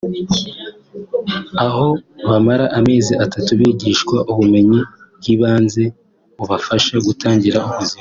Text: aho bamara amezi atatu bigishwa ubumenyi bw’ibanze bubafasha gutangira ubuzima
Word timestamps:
aho 1.65 1.87
bamara 2.29 2.65
amezi 2.79 3.13
atatu 3.25 3.49
bigishwa 3.59 4.17
ubumenyi 4.31 4.79
bw’ibanze 5.17 5.83
bubafasha 6.37 6.95
gutangira 7.07 7.57
ubuzima 7.67 7.89